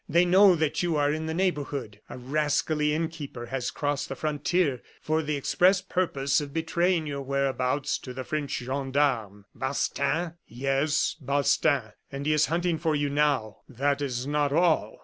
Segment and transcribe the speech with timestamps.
[0.09, 2.01] They know that you are in the neighborhood.
[2.09, 7.99] A rascally innkeeper has crossed the frontier for the express purpose of betraying your whereabouts
[7.99, 13.57] to the French gendarmes." "Balstain?" "Yes, Balstain; and he is hunting for you now.
[13.69, 14.97] That is not all.